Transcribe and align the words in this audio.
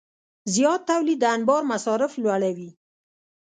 زیات 0.53 0.81
تولید 0.89 1.19
د 1.21 1.25
انبار 1.35 1.63
مصارف 1.73 2.11
لوړوي. 2.23 2.69